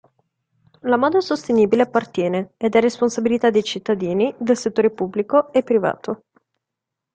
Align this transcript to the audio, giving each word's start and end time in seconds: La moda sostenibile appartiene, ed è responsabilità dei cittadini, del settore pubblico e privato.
La 0.79 0.97
moda 0.97 1.19
sostenibile 1.21 1.83
appartiene, 1.83 2.53
ed 2.57 2.73
è 2.75 2.79
responsabilità 2.81 3.51
dei 3.51 3.61
cittadini, 3.61 4.33
del 4.39 4.57
settore 4.57 4.89
pubblico 4.89 5.53
e 5.53 5.61
privato. 5.61 6.23